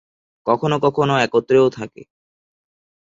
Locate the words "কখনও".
0.47-0.77, 0.79-1.15